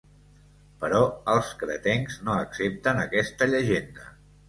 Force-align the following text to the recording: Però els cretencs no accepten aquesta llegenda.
Però 0.83 1.01
els 1.35 1.53
cretencs 1.61 2.19
no 2.25 2.41
accepten 2.47 3.07
aquesta 3.07 3.53
llegenda. 3.55 4.15